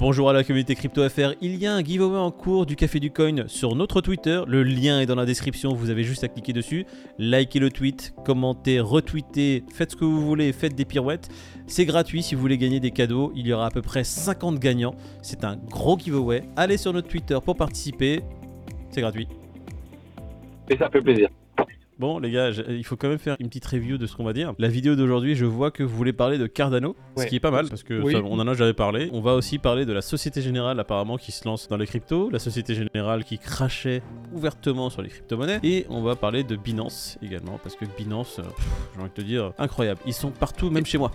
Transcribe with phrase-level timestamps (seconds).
[0.00, 3.10] Bonjour à la communauté CryptoFR, il y a un giveaway en cours du Café du
[3.10, 6.52] Coin sur notre Twitter, le lien est dans la description, vous avez juste à cliquer
[6.52, 6.86] dessus,
[7.18, 11.28] likez le tweet, commentez, retweetez, faites ce que vous voulez, faites des pirouettes,
[11.66, 14.60] c'est gratuit si vous voulez gagner des cadeaux, il y aura à peu près 50
[14.60, 18.20] gagnants, c'est un gros giveaway, allez sur notre Twitter pour participer,
[18.90, 19.26] c'est gratuit.
[20.70, 21.28] Et ça fait plaisir.
[21.98, 24.22] Bon, les gars, je- il faut quand même faire une petite review de ce qu'on
[24.22, 24.54] va dire.
[24.60, 27.50] La vidéo d'aujourd'hui, je vois que vous voulez parler de Cardano, ce qui est pas
[27.50, 28.12] mal parce que Oui.
[28.12, 29.10] ça, on en a jamais parlé.
[29.12, 32.30] On va aussi parler de la Société Générale, apparemment, qui se lance dans les cryptos,
[32.30, 34.00] la Société Générale qui crachait
[34.32, 38.42] ouvertement sur les crypto-monnaies, et on va parler de Binance également parce que Binance, euh,
[38.94, 40.00] j'ai envie de te dire, incroyable.
[40.06, 41.10] Ils sont partout, même chez moi.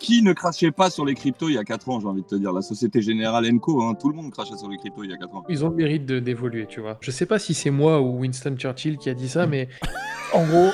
[0.00, 2.26] Qui ne crachait pas sur les cryptos il y a 4 ans, j'ai envie de
[2.26, 2.52] te dire?
[2.52, 5.16] La Société Générale Enco, hein, tout le monde crachait sur les cryptos il y a
[5.18, 5.44] 4 ans.
[5.48, 6.96] Ils ont le mérite de- d'évoluer, tu vois.
[7.00, 9.68] Je sais pas si c'est moi ou Winston Churchill qui a dit ça, mais
[10.34, 10.70] en gros,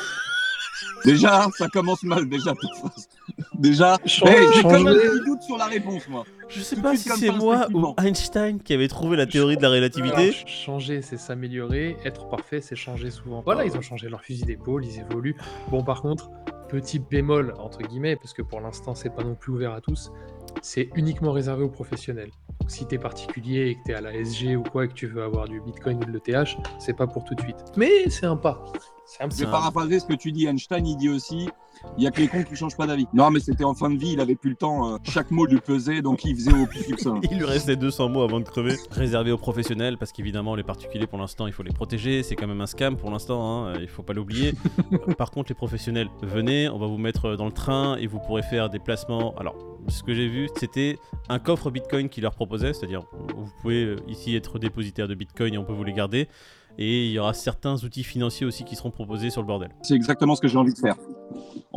[1.04, 3.08] Déjà, ça commence mal, déjà, toute phrase.
[3.54, 6.24] Déjà, hey, j'ai quand même changer- un petit doute sur la réponse, moi.
[6.48, 7.94] Je sais Tout pas si c'est moi ou.
[7.98, 10.16] Einstein qui avait trouvé la théorie de la relativité.
[10.16, 11.96] alors, changer, c'est s'améliorer.
[12.04, 13.40] Être parfait, c'est changer souvent.
[13.44, 15.36] Voilà, ils ont changé leur fusil d'épaule, ils évoluent.
[15.70, 16.30] Bon, par contre,
[16.68, 20.12] petit bémol, entre guillemets, parce que pour l'instant, c'est pas non plus ouvert à tous,
[20.62, 22.30] c'est uniquement réservé aux professionnels.
[22.60, 25.06] Donc, si t'es particulier et que t'es à la SG ou quoi, et que tu
[25.06, 27.56] veux avoir du Bitcoin ou de l'ETH, c'est pas pour tout de suite.
[27.76, 28.64] Mais c'est un pas.
[29.04, 31.48] C'est un Je vais paraphraser ce que tu dis, Einstein, il dit aussi
[31.98, 33.06] il y a que les cons qui changent pas d'avis.
[33.12, 35.46] Non, mais c'était en fin de vie, il avait plus le temps, euh, chaque mot
[35.46, 37.20] lui pesait, donc il faisait au plus succinct.
[37.30, 38.76] Il lui restait 200 mots avant de crever.
[38.90, 42.22] Réservé aux professionnels, parce qu'évidemment, les particuliers, pour l'instant, il faut les protéger.
[42.22, 44.54] C'est quand même un scam pour l'instant, hein, il faut pas l'oublier.
[44.92, 48.18] Euh, Par contre, les professionnels, venez, on va vous mettre dans le train et vous
[48.18, 49.34] pourrez faire des placements.
[49.38, 49.56] Alors,
[49.88, 53.02] ce que j'ai vu, c'était un coffre Bitcoin qui leur proposait, c'est-à-dire,
[53.34, 56.28] vous pouvez euh, ici être dépositaire de Bitcoin et on peut vous les garder.
[56.78, 59.70] Et il y aura certains outils financiers aussi qui seront proposés sur le bordel.
[59.82, 60.96] C'est exactement ce que j'ai envie de faire.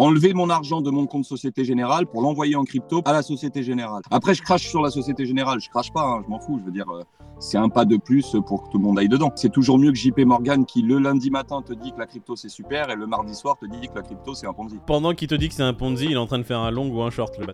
[0.02, 3.64] Enlever mon argent de mon compte Société Générale pour l'envoyer en crypto à la Société
[3.64, 4.02] Générale.
[4.12, 5.60] Après, je crache sur la Société Générale.
[5.60, 6.58] Je crache pas, hein, je m'en fous.
[6.58, 7.04] Je veux dire, euh,
[7.38, 9.30] c'est un pas de plus pour que tout le monde aille dedans.
[9.36, 12.38] C'est toujours mieux que JP Morgan qui, le lundi matin, te dit que la crypto
[12.38, 14.78] c'est super et le mardi soir te dit que la crypto c'est un Ponzi.
[14.88, 16.72] Pendant qu'il te dit que c'est un Ponzi, il est en train de faire un
[16.72, 17.52] long ou un short, le bat.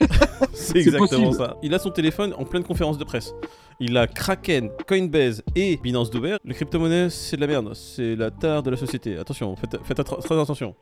[0.52, 1.32] c'est exactement possible.
[1.44, 1.56] ça.
[1.64, 3.34] Il a son téléphone en pleine conférence de presse.
[3.80, 6.38] Il a Kraken, Coinbase et Binance d'ouvert.
[6.44, 7.74] Les crypto-monnaies, c'est de la merde.
[7.74, 9.16] C'est la tare de la société.
[9.18, 10.76] Attention, faites, faites attra- très attention.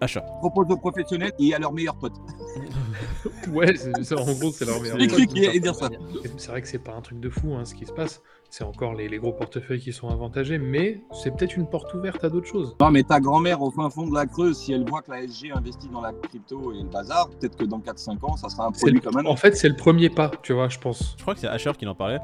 [0.00, 0.20] Achat.
[0.40, 2.16] Propose aux professionnels et à leurs meilleurs potes.
[3.52, 4.98] Ouais, c'est- c'est- en gros, c'est leur meilleur.
[5.08, 5.20] Pote,
[5.74, 5.88] ça.
[6.36, 8.20] C'est vrai que c'est pas un truc de fou hein, ce qui se passe.
[8.58, 12.24] C'est encore les, les gros portefeuilles qui sont avantagés, mais c'est peut-être une porte ouverte
[12.24, 12.74] à d'autres choses.
[12.80, 15.28] Non, mais ta grand-mère au fin fond de la Creuse, si elle voit que la
[15.28, 18.68] SG investit dans la crypto et le bazar, peut-être que dans 4-5 ans, ça sera
[18.68, 21.16] un C'est produit comme un en fait, c'est le premier pas, tu vois, je pense.
[21.18, 22.18] Je crois que c'est Asher qui en parlait,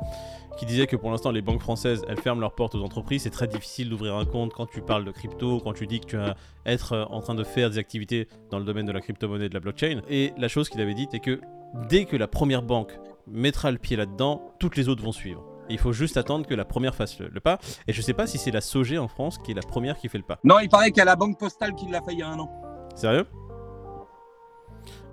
[0.56, 3.24] qui disait que pour l'instant, les banques françaises, elles ferment leurs portes aux entreprises.
[3.24, 6.06] C'est très difficile d'ouvrir un compte quand tu parles de crypto, quand tu dis que
[6.06, 9.02] tu vas être euh, en train de faire des activités dans le domaine de la
[9.02, 10.00] crypto-monnaie et de la blockchain.
[10.08, 11.42] Et la chose qu'il avait dite est que
[11.90, 15.51] dès que la première banque mettra le pied là-dedans, toutes les autres vont suivre.
[15.70, 17.58] Il faut juste attendre que la première fasse le, le pas.
[17.86, 20.08] Et je sais pas si c'est la Sogé en France qui est la première qui
[20.08, 20.38] fait le pas.
[20.44, 22.28] Non, il paraît qu'il y a la banque postale qui l'a fait il y a
[22.28, 22.50] un an.
[22.94, 23.26] Sérieux?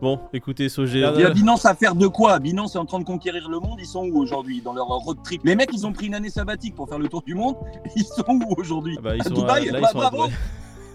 [0.01, 0.99] Bon, écoutez, Sogé.
[0.99, 2.39] Il y a Binance à faire de quoi?
[2.39, 3.77] Binance est en train de conquérir le monde.
[3.79, 5.41] Ils sont où aujourd'hui dans leur road trip?
[5.43, 7.55] Les mecs, ils ont pris une année sabbatique pour faire le tour du monde.
[7.95, 8.95] Ils sont où aujourd'hui?
[8.97, 10.23] Ah bah, ils À sont Dubaï à- là, ils sont à bravo.
[10.27, 10.39] Dubaï.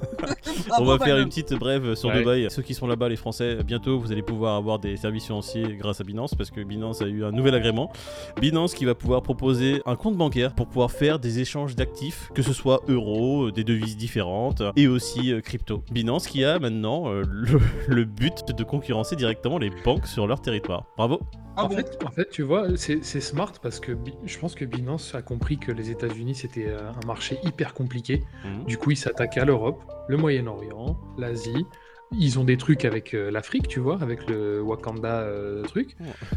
[0.79, 2.19] On va faire une petite brève sur Ouais.
[2.19, 2.47] Dubaï.
[2.51, 6.01] Ceux qui sont là-bas, les Français, bientôt vous allez pouvoir avoir des services financiers grâce
[6.01, 7.93] à Binance parce que Binance a eu un nouvel agrément.
[8.41, 12.43] Binance qui va pouvoir proposer un compte bancaire pour pouvoir faire des échanges d'actifs, que
[12.43, 15.83] ce soit euros, euh, des devises différentes et aussi euh, crypto.
[15.93, 20.41] Binance qui a maintenant euh, le, le but de concurrencer directement les banques sur leur
[20.41, 20.85] territoire.
[20.97, 21.21] Bravo.
[21.57, 24.65] Ah en, bon fait, en fait, tu vois, c'est smart parce que je pense que
[24.65, 28.25] Binance a compris que les États-Unis c'était euh, un marché hyper compliqué.
[28.45, 28.65] Mhm.
[28.65, 31.67] Du coup, ils s'attaquent à l'Europe, le Moyen-Orient, l'Asie.
[32.13, 35.97] Ils ont des trucs avec euh, l'Afrique, tu vois, avec le Wakanda euh, truc.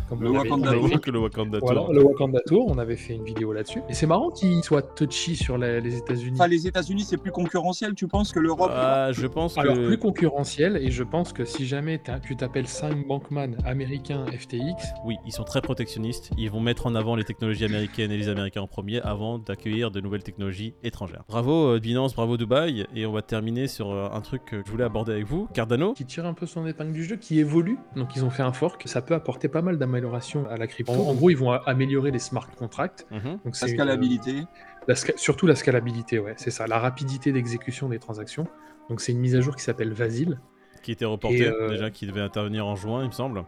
[0.09, 1.01] Comme Le Wakanda avait Tour.
[1.01, 1.93] que le Wakanda Voilà, Tour.
[1.93, 3.81] le Wakanda Tour, on avait fait une vidéo là-dessus.
[3.89, 6.31] Et c'est marrant qu'ils soient touchy sur la- les États-Unis.
[6.39, 9.59] Enfin, les États-Unis, c'est plus concurrentiel, tu penses, que l'Europe Ah, je pense que.
[9.59, 14.93] Alors, plus concurrentiel, et je pense que si jamais tu t'appelles Sam Bankman américain FTX,
[15.05, 16.31] Oui, ils sont très protectionnistes.
[16.37, 19.91] Ils vont mettre en avant les technologies américaines et les Américains en premier avant d'accueillir
[19.91, 21.23] de nouvelles technologies étrangères.
[21.27, 22.85] Bravo euh, Binance, bravo Dubaï.
[22.95, 25.47] Et on va terminer sur un truc que je voulais aborder avec vous.
[25.57, 25.93] Cardano.
[25.93, 27.77] qui tire un peu son épingle du jeu, qui évolue.
[27.95, 30.93] Donc ils ont fait un fork, ça peut apporter pas mal d'améliorations à la crypto.
[30.93, 33.05] En, en gros, ils vont améliorer les smart contracts.
[33.11, 33.19] Mhm.
[33.21, 34.43] Donc La c'est une- scalabilité.
[34.87, 38.47] la sca- surtout la scalabilité, ouais, c'est ça, la rapidité d'exécution des transactions.
[38.89, 40.39] Donc c'est une mise à jour qui s'appelle Vasil.
[40.83, 43.43] Qui était reporté Et, euh, déjà, qui devait intervenir en juin, il me semble.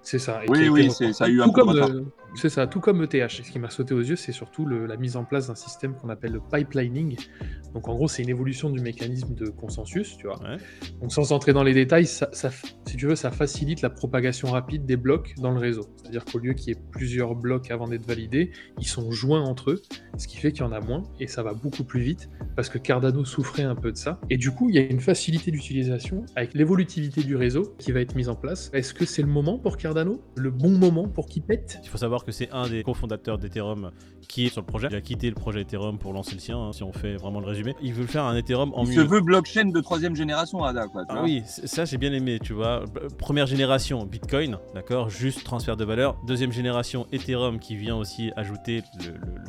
[0.00, 0.42] C'est ça.
[0.44, 1.88] et Oui, oui, ça a eu un Tout peu de retard.
[1.90, 2.04] euh,
[2.34, 3.14] C'est ça, tout comme ETH.
[3.14, 5.54] Et ce qui m'a sauté aux yeux, c'est surtout le- la mise en place d'un
[5.54, 7.16] système qu'on appelle le pipelining.
[7.74, 10.38] Donc en gros, c'est une évolution du mécanisme de consensus, tu vois.
[10.42, 10.56] Ouais.
[11.00, 13.90] Donc sans entrer dans les détails, ça, ça f- si tu veux, ça facilite la
[13.90, 15.86] propagation rapide des blocs dans le réseau.
[15.96, 19.72] C'est-à-dire qu'au lieu qu'il y ait plusieurs blocs avant d'être validés, ils sont joints entre
[19.72, 19.82] eux,
[20.16, 22.68] ce qui fait qu'il y en a moins et ça va beaucoup plus vite parce
[22.68, 24.20] que Cardano souffrait un peu de ça.
[24.30, 28.00] Et du coup, il y a une facilité d'utilisation avec l'évolutivité du réseau qui va
[28.00, 28.70] être mise en place.
[28.72, 30.22] Est-ce que c'est le moment pour Cardano?
[30.36, 31.78] Le bon moment pour qu'il pète?
[31.82, 33.90] Il faut savoir que c'est un des cofondateurs d'Ethereum
[34.28, 34.88] qui est sur le projet.
[34.90, 37.40] Il a quitté le projet Ethereum pour lancer le sien, hein, si on fait vraiment
[37.40, 37.74] le résumé.
[37.82, 38.94] Il veut faire un Ethereum en Il mieux.
[38.96, 40.86] se veut blockchain de troisième génération, Ada.
[40.88, 41.22] Quoi, tu Ah vois.
[41.24, 42.84] oui, ça j'ai bien aimé, tu vois.
[43.18, 46.16] Première génération, Bitcoin, d'accord, juste transfert de valeur.
[46.26, 48.82] Deuxième génération, Ethereum qui vient aussi ajouter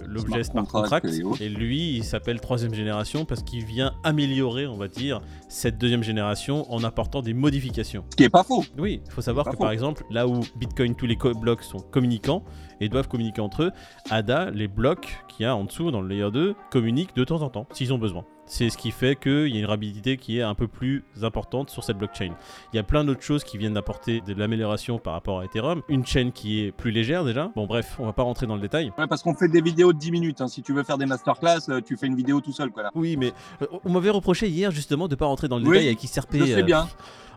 [0.07, 1.05] l'objet Smart smart contract.
[1.07, 5.77] contract et lui, il s'appelle troisième génération parce qu'il vient améliorer, on va dire, cette
[5.77, 8.03] deuxième génération en apportant des modifications.
[8.11, 8.63] Ce qui est pas faux.
[8.77, 9.57] Oui, il faut savoir que faux.
[9.63, 12.43] par exemple, là où Bitcoin, tous les blocs sont communicants
[12.79, 13.71] et doivent communiquer entre eux,
[14.09, 17.41] ADA, les blocs qu'il y a en dessous dans le layer 2, communiquent de temps
[17.41, 18.25] en temps, s'ils ont besoin.
[18.51, 21.69] C'est ce qui fait qu'il y a une rapidité qui est un peu plus importante
[21.69, 22.31] sur cette blockchain.
[22.73, 25.83] Il y a plein d'autres choses qui viennent d'apporter de l'amélioration par rapport à Ethereum.
[25.87, 27.51] Une chaîne qui est plus légère déjà.
[27.55, 28.91] Bon bref, on va pas rentrer dans le détail.
[28.97, 30.41] Ouais, parce qu'on fait des vidéos de 10 minutes.
[30.41, 30.47] hein.
[30.47, 32.71] Si tu veux faire des masterclass, euh, tu fais une vidéo tout seul.
[32.71, 32.91] Quoi, là.
[32.95, 33.31] Oui, mais
[33.61, 36.37] euh, on m'avait reproché hier justement de pas rentrer dans le Oui, détail avec ICRP.
[36.39, 36.87] Je sais euh, bien.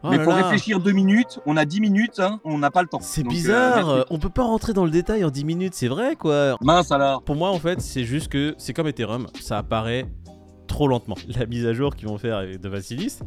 [0.02, 2.80] oh mais là pour réfléchir deux minutes, on a 10 minutes, hein, on n'a pas
[2.82, 3.00] le temps.
[3.02, 5.88] C'est euh, bizarre, euh, on peut pas rentrer dans le détail en 10 minutes, c'est
[5.88, 6.56] vrai quoi.
[6.62, 7.22] Mince alors.
[7.22, 10.06] Pour moi, en fait, c'est juste que c'est comme Ethereum, ça apparaît
[10.72, 11.16] trop lentement.
[11.38, 13.18] La mise à jour qu'ils vont faire avec- de Vasilis,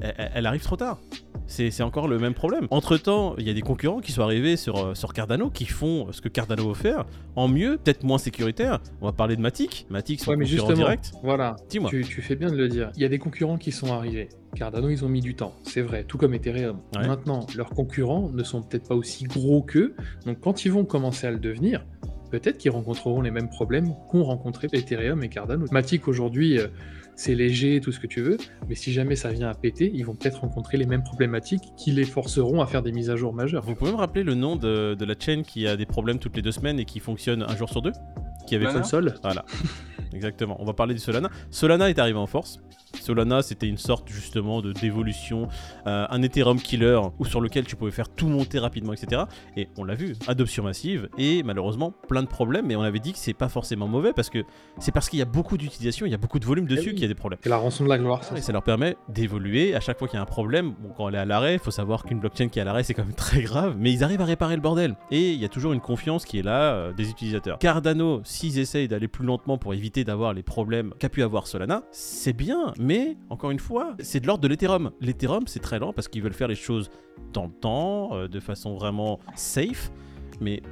[0.00, 0.98] elle, arrive trop tard.
[1.46, 2.66] C'est encore le même problème.
[2.70, 5.66] Entre temps, il y a des concurrents qui sont arrivés sur, euh, sur Cardano qui
[5.66, 7.04] font ce que Cardano veut faire
[7.36, 8.80] en mieux, peut-être moins sécuritaire.
[9.02, 9.86] On va parler de Matic.
[9.90, 11.12] Matic, c'est Ouais, mais concurrent justement, direct.
[11.22, 11.90] voilà, Dis-moi.
[11.90, 12.90] tu, tu fais bien de le dire.
[12.96, 14.30] Il y a des concurrents qui sont arrivés.
[14.56, 16.78] Cardano, ils ont mis du temps, c'est vrai, tout comme Ethereum.
[16.96, 17.06] Ouais.
[17.06, 19.94] Maintenant, leurs concurrents ne sont peut-être pas aussi gros qu'eux,
[20.26, 21.84] donc quand ils vont commencer à le devenir,
[22.30, 25.66] peut-être qu'ils rencontreront les mêmes problèmes qu'ont rencontré Ethereum et Cardano.
[25.70, 26.68] Matic aujourd'hui, euh,
[27.16, 28.36] c'est léger, tout ce que tu veux,
[28.68, 31.92] mais si jamais ça vient à péter, ils vont peut-être rencontrer les mêmes problématiques qui
[31.92, 33.64] les forceront à faire des mises à jour majeures.
[33.64, 36.36] Vous pouvez me rappeler le nom de, de la chaîne qui a des problèmes toutes
[36.36, 37.92] les deux semaines et qui fonctionne un jour sur deux?
[38.46, 39.44] Qui avait Solana Console Voilà,
[40.12, 40.56] exactement.
[40.60, 41.30] On va parler du Solana.
[41.50, 42.60] Solana est arrivé en force.
[43.00, 45.48] Solana, c'était une sorte justement de d'évolution,
[45.86, 49.22] euh, un Ethereum killer ou sur lequel tu pouvais faire tout monter rapidement, etc.
[49.56, 52.66] Et on l'a vu, adoption massive et malheureusement plein de problèmes.
[52.66, 54.44] Mais on avait dit que c'est pas forcément mauvais parce que
[54.78, 56.94] c'est parce qu'il y a beaucoup d'utilisation, il y a beaucoup de volume dessus oui.
[56.94, 57.38] qu'il y a des problèmes.
[57.42, 58.36] C'est la rançon de la gloire, ça.
[58.36, 59.74] Et ça leur permet d'évoluer.
[59.74, 61.60] À chaque fois qu'il y a un problème, bon, quand elle est à l'arrêt, il
[61.60, 63.76] faut savoir qu'une blockchain qui est à l'arrêt, c'est quand même très grave.
[63.78, 64.96] Mais ils arrivent à réparer le bordel.
[65.10, 67.58] Et il y a toujours une confiance qui est là euh, des utilisateurs.
[67.58, 71.82] Cardano, s'ils essayent d'aller plus lentement pour éviter d'avoir les problèmes qu'a pu avoir Solana,
[71.90, 72.72] c'est bien.
[72.78, 72.83] Mais
[73.30, 74.90] encore une fois, c'est de l'ordre de l'Ethereum.
[75.00, 76.90] L'Ethereum, c'est très lent parce qu'ils veulent faire les choses
[77.32, 79.90] dans le temps, euh, de façon vraiment safe.
[80.40, 80.62] Mais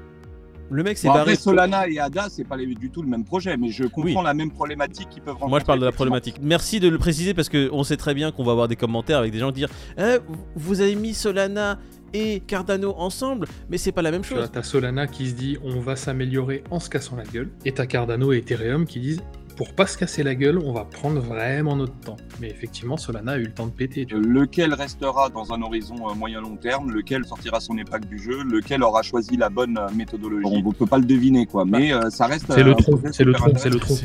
[0.71, 1.21] le mec Bon, barré.
[1.21, 4.23] après, Solana et ADA, c'est pas les- du tout le même projet, mais je comprends
[4.23, 5.51] la même problématique qu'ils peuvent rencontrer.
[5.51, 6.37] Moi, je parle de la problématique.
[6.41, 9.33] Merci de le préciser parce qu'on sait très bien qu'on va avoir des commentaires avec
[9.33, 9.69] des gens dire
[9.99, 10.17] Eh,
[10.57, 11.79] Vous avez mis Solana
[12.15, 14.51] et Cardano ensemble, mais c'est pas la même chose.
[14.53, 17.87] t'as Solana qui se dit on va s'améliorer en se cassant la gueule, et t'as
[17.87, 19.23] Cardano et Ethereum qui disent
[19.57, 22.17] pour pas se casser la gueule, on va prendre vraiment notre temps.
[22.41, 24.07] Mais effectivement, Solana a eu le temps de péter.
[24.07, 24.27] tu vois.
[24.27, 28.83] Lequel restera dans un horizon euh, moyen-long terme, lequel sortira son épingle du jeu, lequel
[28.83, 30.47] aura choisi la bonne euh, méthodologie?
[30.47, 32.47] On ne peut pas le deviner, quoi, mais euh, ça reste.
[32.53, 33.97] C'est le tronc, c'est le tronc, c'est le tronc.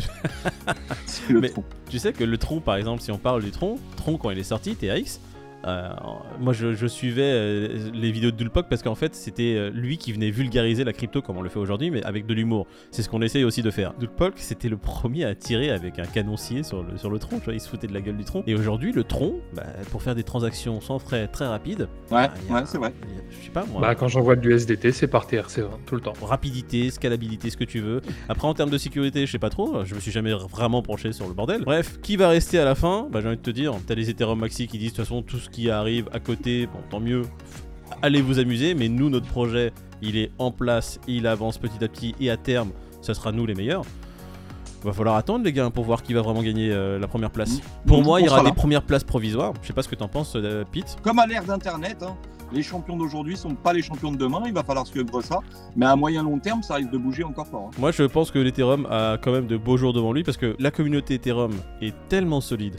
[1.05, 1.63] C'est le Mais- tronc.
[1.89, 4.37] Tu sais que le tronc, par exemple, si on parle du tronc, tronc quand il
[4.39, 5.19] est sorti, TAX.
[5.65, 5.89] Euh,
[6.39, 9.97] moi je, je suivais euh, les vidéos de Dulpok parce qu'en fait c'était euh, lui
[9.97, 12.67] qui venait vulgariser la crypto comme on le fait aujourd'hui mais avec de l'humour.
[12.91, 13.93] C'est ce qu'on essaye aussi de faire.
[13.99, 17.45] Dulpok c'était le premier à tirer avec un canoncier sur le, sur le tronc, tu
[17.45, 18.43] vois, il se foutait de la gueule du tronc.
[18.47, 22.33] Et aujourd'hui le tronc, bah, pour faire des transactions sans frais très rapides, Ouais, bah,
[22.49, 22.89] a- ouais, c'est vrai.
[22.89, 23.81] a- Je sais pas moi.
[23.81, 26.13] Bah, quand j'envoie de l'USDT, c'est par TRC20 tout le temps.
[26.21, 28.01] rapidité, scalabilité, ce que tu veux.
[28.29, 31.11] Après, en termes de sécurité, je sais pas trop, je me suis jamais vraiment penché
[31.11, 31.63] sur le bordel.
[31.63, 33.07] Bref, qui va rester à la fin?
[33.11, 35.21] Bah, j'ai envie de te dire, t'as les Ethereum Maxi qui disent de toute façon,
[35.21, 37.23] tout ce qui arrive à côté, bon, tant mieux,
[38.01, 41.87] allez vous amuser, mais nous, notre projet, il est en place, il avance petit à
[41.87, 43.83] petit, et à terme, ça sera nous les meilleurs.
[44.83, 47.61] Va falloir attendre, les gars, pour voir qui va vraiment gagner euh, la première place.
[47.85, 48.53] Pour moi, il y aura des là.
[48.53, 49.53] premières places provisoires.
[49.61, 50.97] Je sais pas ce que t'en penses, euh, Pete.
[51.01, 52.15] Comme à l'ère d'Internet, hein,
[52.53, 55.39] les champions d'aujourd'hui sont pas les champions de demain, il va falloir suivre ça.
[55.75, 57.69] Mais à moyen long terme, ça risque de bouger encore fort.
[57.69, 57.75] hein.
[57.79, 60.55] Moi, je pense que l'Ethereum a quand même de beaux jours devant lui parce que
[60.59, 62.75] la communauté Ethereum est tellement solide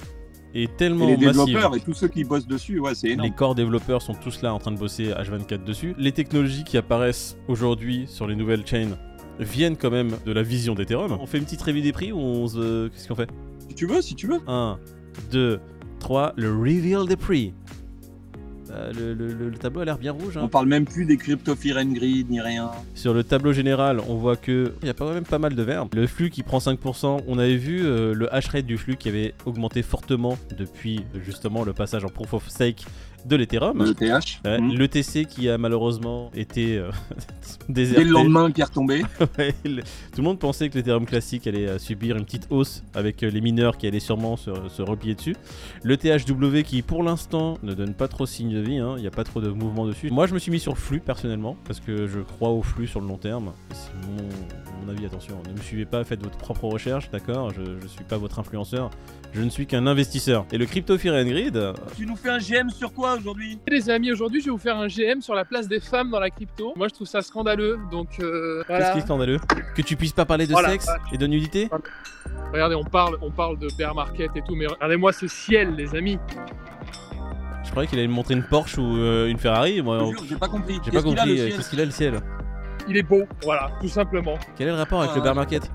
[0.55, 1.45] et Et tellement les massive.
[1.45, 3.29] développeurs et tous ceux qui bossent dessus, ouais, c'est énorme.
[3.29, 5.95] Les corps développeurs sont tous là en train de bosser H24 dessus.
[5.99, 8.97] Les technologies qui apparaissent aujourd'hui sur les nouvelles chains
[9.39, 11.17] viennent quand même de la vision d'Ethereum.
[11.21, 12.89] On fait une petite revue des prix ou on se...
[12.89, 13.31] Qu'est-ce qu'on fait?
[13.69, 14.41] Si tu veux, si tu veux.
[14.47, 14.79] 1,
[15.31, 15.61] 2,
[16.01, 17.53] 3, le reveal des prix.
[18.69, 20.37] Bah, le, le- le- le tableau a l'air bien rouge.
[20.37, 20.43] hein.
[20.45, 22.71] On parle même plus des crypto and greed ni rien.
[22.95, 25.63] Sur le tableau général, on voit que il y a pas même pas mal de
[25.63, 25.87] verts.
[25.95, 29.09] Le flux qui prend 5%, on avait vu euh, le hash rate du flux qui
[29.09, 32.85] avait augmenté fortement depuis euh, justement le passage en proof of stake
[33.27, 33.83] de l'Ethereum.
[33.85, 34.41] Le TH.
[34.45, 34.75] Ouais, Mhm.
[34.77, 36.91] Le TC qui a malheureusement été euh,
[37.69, 38.05] Dès déserté.
[38.05, 39.03] le lendemain qui est retombé.
[39.39, 42.83] Ouais, le- Tout le monde pensait que l'Ethereum classique allait euh, subir une petite hausse
[42.95, 45.37] avec euh, les mineurs qui allaient sûrement se, se replier dessus.
[45.83, 49.07] Le THW qui pour l'instant ne donne pas trop signe de vie, hein, il n'y
[49.09, 50.11] a pas trop de mouvement dessus.
[50.11, 52.87] Moi je me suis mis sur le flux personnellement parce que je crois au flux
[52.87, 53.53] sur le long terme.
[53.73, 54.29] C'est mon,
[54.87, 57.51] mon avis, attention, ne me suivez pas, faites votre propre recherche, d'accord?
[57.51, 58.91] Je, je suis pas votre influenceur,
[59.33, 60.47] je ne suis qu'un investisseur.
[60.53, 63.08] Et le Crypto Fear and euh, Tu nous fais un GM sur quoi?
[63.17, 66.11] Aujourd'hui Les amis, aujourd'hui, je vais vous faire un GM sur la place des femmes
[66.11, 66.73] dans la crypto.
[66.77, 67.79] Moi, je trouve ça scandaleux.
[67.91, 69.39] Donc, euh, qu'est-ce qui est scandaleux?
[69.75, 70.71] Que tu puisses pas parler de Voilà.
[70.71, 71.69] sexe et de nudité?
[72.53, 75.95] Regardez, on parle, on parle de bear market et tout, mais regardez-moi ce ciel, les
[75.95, 76.19] amis.
[77.65, 80.07] Je croyais qu'il allait me montrer une Porsche ou euh, une Ferrari, moi Je te
[80.09, 80.75] on- jure, J'ai pas compris.
[80.83, 81.57] J'ai pas Qu'est-ce qu'il a, compris le euh, ciel?
[81.57, 82.21] qu'est-ce qu'il a le ciel?
[82.89, 84.39] Il est beau, voilà, tout simplement.
[84.57, 85.37] Quel est le rapport avec Ah, le bear ouais.
[85.37, 85.71] market?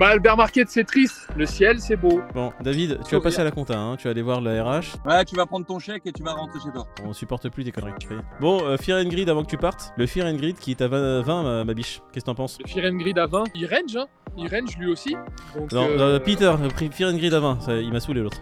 [0.00, 1.28] Bah, bear market, c'est triste.
[1.36, 2.22] Le ciel, c'est beau.
[2.34, 4.96] Bon, David, tu vas passer à la compta, hein, tu vas aller voir la RH.
[5.04, 6.86] Ouais, tu vas prendre ton chèque et tu vas rentrer chez toi.
[7.04, 7.92] On supporte plus tes conneries.
[8.08, 8.22] ça y est.
[8.40, 9.92] Bon, euh, Fear and Greed avant que tu partes.
[9.98, 12.00] Le Fear and Greed qui est à 20, 20, ma, ma biche.
[12.14, 12.56] Qu'est-ce que t'en penses?
[12.64, 14.06] Le Fear and Greed à 20, il range, hein.
[14.38, 15.14] Il range lui aussi.
[15.54, 17.60] Donc, Non, euh, non, Peter, euh, pris Fear and Greed à 20.
[17.60, 18.38] Ça, il m'a saoulé l'autre.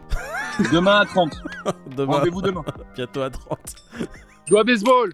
[0.73, 1.43] Demain à 30.
[1.97, 2.65] Demain, Rendez-vous demain.
[2.95, 3.59] bientôt à 30.
[4.49, 5.11] Doigt baseball.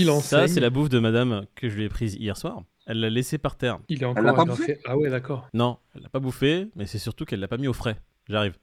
[0.00, 2.62] Il Ça, c'est la bouffe de madame que je lui ai prise hier soir.
[2.88, 3.78] Elle l'a laissée par terre.
[3.88, 5.46] Il est l'a encore pas bouffé Ah ouais, d'accord.
[5.54, 8.00] Non, elle l'a pas bouffé, mais c'est surtout qu'elle l'a pas mis au frais.
[8.28, 8.54] J'arrive.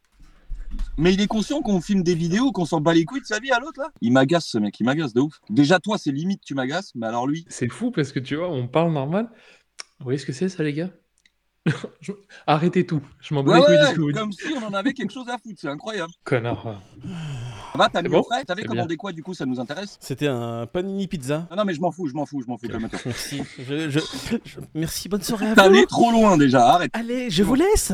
[0.97, 3.39] Mais il est conscient qu'on filme des vidéos, qu'on s'en bat les couilles de sa
[3.39, 5.39] vie à l'autre là Il m'agace ce mec, il m'agace de ouf.
[5.51, 7.45] Déjà toi c'est limite tu m'agaces, mais alors lui?
[7.49, 9.29] C'est fou parce que tu vois, on parle normal.
[9.99, 10.89] Vous voyez ce que c'est ça, les gars?
[12.01, 12.11] Je-
[12.47, 13.01] Arrêtez tout.
[13.21, 14.19] Je m'en bats Ouais, les couilles de ce que vous dites.
[14.19, 16.11] comme si on en avait quelque chose à foutre, c'est incroyable.
[16.23, 16.81] Connard.
[17.75, 19.97] Va, t'as C'est mis bon au frais T'avais commandé quoi du coup, ça nous intéresse
[19.99, 21.47] C'était un panini pizza.
[21.51, 22.99] Ah non mais je m'en fous, je m'en fous, je m'en fous, calme-toi.
[23.05, 23.41] Merci.
[23.59, 23.99] Je- je-
[24.45, 25.67] je- Merci, bonne soirée à T'es vous.
[25.75, 26.91] allé trop loin déjà, arrête.
[26.93, 27.91] Allez, je vous laisse.